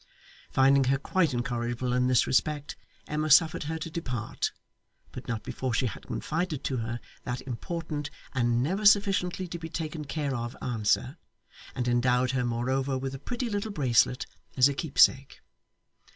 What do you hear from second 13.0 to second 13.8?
a pretty little